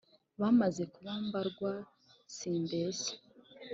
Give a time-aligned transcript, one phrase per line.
[0.41, 1.71] Bamaze kuba mbarwa
[2.35, 3.13] simbeshya